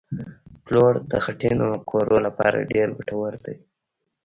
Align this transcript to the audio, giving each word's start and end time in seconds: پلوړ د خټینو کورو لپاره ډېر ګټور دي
پلوړ 0.65 0.93
د 1.11 1.13
خټینو 1.25 1.69
کورو 1.89 2.17
لپاره 2.27 2.67
ډېر 2.71 2.87
ګټور 2.97 3.33
دي 3.45 3.55